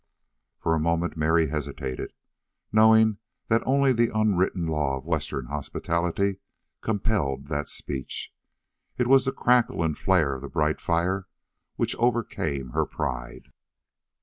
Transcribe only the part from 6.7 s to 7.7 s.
compelled that